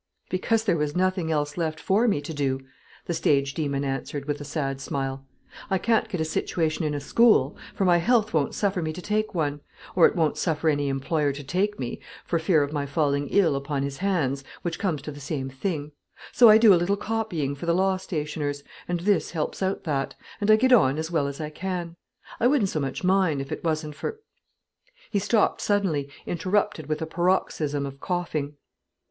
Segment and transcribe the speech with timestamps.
[0.31, 2.59] "Because there was nothing else left for me to do,"
[3.05, 5.27] the stage demon answered with a sad smile.
[5.69, 9.01] "I can't get a situation in a school, for my health won't suffer me to
[9.03, 9.61] take one;
[9.95, 13.55] or it won't suffer any employer to take me, for fear of my falling ill
[13.55, 15.91] upon his hands, which comes to the same thing;
[16.31, 20.15] so I do a little copying for the law stationers, and this helps out that,
[20.39, 21.95] and I get on as well as I can.
[22.39, 24.19] I wouldn't so much mind if it wasn't for"
[25.11, 28.55] He stopped suddenly, interrupted by a paroxysm of coughing.